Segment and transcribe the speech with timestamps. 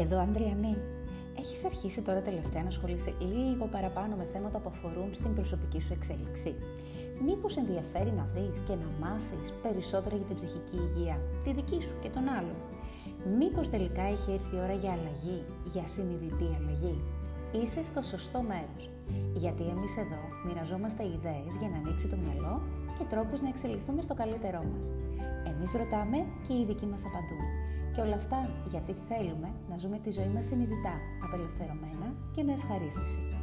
[0.00, 0.76] Εδώ, Ανδριανή.
[1.38, 5.92] Έχεις αρχίσει τώρα τελευταία να ασχολείσαι λίγο παραπάνω με θέματα που αφορούν στην προσωπική σου
[5.92, 6.54] εξέλιξη.
[7.26, 11.94] Μήπως ενδιαφέρει να δεις και να μάθεις περισσότερα για την ψυχική υγεία, τη δική σου
[12.00, 12.56] και των άλλων.
[13.38, 16.96] Μήπως τελικά έχει έρθει η ώρα για αλλαγή, για συνειδητή αλλαγή;
[17.52, 18.90] Είσαι στο σωστό μέρος,
[19.34, 22.62] γιατί εμείς εδώ μοιραζόμαστε ιδέες για να ανοίξει το μυαλό
[22.98, 24.92] και τρόπους να εξελιχθούμε στο καλύτερό μας.
[25.50, 27.44] Εμείς ρωτάμε και οι ειδικοί μας απαντούν.
[27.94, 28.38] Και όλα αυτά
[28.70, 30.94] γιατί θέλουμε να ζούμε τη ζωή μας συνειδητά,
[31.24, 33.37] απελευθερωμένα και με ευχαρίστηση.